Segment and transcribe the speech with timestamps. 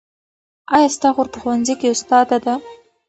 [0.75, 2.55] ایا ستا خور په ښوونځي کې استاده ده؟